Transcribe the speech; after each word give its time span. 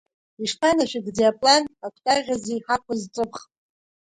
Ишԥанашәыгӡеи 0.43 1.29
аплан 1.31 1.63
акәтаӷь 1.85 2.29
азы 2.35 2.53
иҳақәыз 2.55 3.01
ҵыԥх? 3.13 3.39